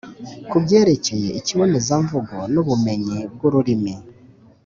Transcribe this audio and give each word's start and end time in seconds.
ku 0.49 0.55
byerekeye 0.63 1.29
ikibonezamvugo 1.39 2.35
n’ubumenyi 2.53 3.19
bw’ururimi, 3.33 3.93